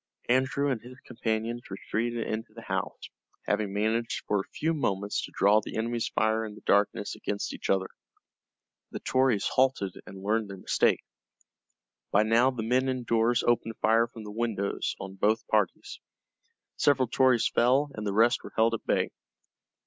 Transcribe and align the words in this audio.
Andrew 0.29 0.71
and 0.71 0.81
his 0.81 0.99
companions 1.01 1.61
retreated 1.69 2.25
into 2.25 2.55
the 2.55 2.63
house, 2.63 3.01
having 3.45 3.71
managed 3.71 4.23
for 4.25 4.39
a 4.39 4.49
few 4.51 4.73
moments 4.73 5.23
to 5.23 5.31
draw 5.37 5.61
the 5.61 5.77
enemy's 5.77 6.07
fire 6.07 6.43
in 6.43 6.55
the 6.55 6.61
darkness 6.65 7.13
against 7.13 7.53
each 7.53 7.69
other. 7.69 7.85
The 8.89 8.99
Tories 8.99 9.45
halted 9.53 10.01
and 10.07 10.23
learned 10.23 10.49
their 10.49 10.57
mistake. 10.57 11.03
By 12.11 12.23
now 12.23 12.49
the 12.49 12.63
men 12.63 12.89
indoors 12.89 13.43
opened 13.43 13.77
fire 13.79 14.07
from 14.07 14.23
the 14.23 14.31
windows 14.31 14.95
on 14.99 15.17
both 15.17 15.45
parties. 15.45 15.99
Several 16.77 17.07
Tories 17.07 17.47
fell, 17.47 17.91
and 17.93 18.03
the 18.07 18.11
rest 18.11 18.43
were 18.43 18.53
held 18.55 18.73
at 18.73 18.83
bay. 18.87 19.11